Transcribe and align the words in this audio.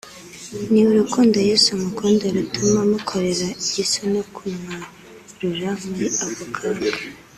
ni 0.71 0.81
urukundo 0.91 1.37
Yesu 1.49 1.67
amukunda 1.75 2.23
rutuma 2.35 2.77
amukorera 2.85 3.45
igisa 3.65 4.01
no 4.13 4.21
kumwarura 4.33 5.69
muri 5.89 6.05
ako 6.25 6.43
kaga 6.57 6.91